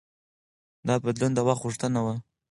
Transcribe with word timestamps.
دا 0.87 0.95
بدلون 1.03 1.31
د 1.35 1.39
وخت 1.47 1.61
غوښتنه 1.65 1.99
وه. 2.05 2.15